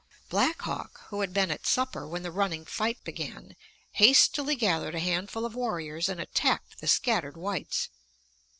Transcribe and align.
Black 0.29 0.63
Hawk, 0.63 0.99
who 1.09 1.21
had 1.21 1.31
been 1.31 1.51
at 1.51 1.67
supper 1.67 2.07
when 2.07 2.23
the 2.23 2.31
running 2.31 2.65
fight 2.65 3.03
began, 3.03 3.55
hastily 3.91 4.55
gathered 4.55 4.95
a 4.95 4.99
handful 4.99 5.45
of 5.45 5.53
warriors 5.53 6.09
and 6.09 6.19
attacked 6.19 6.81
the 6.81 6.87
scattered 6.87 7.37
whites. 7.37 7.89